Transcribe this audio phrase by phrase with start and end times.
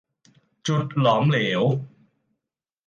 [0.67, 1.63] จุดหลอมเหลว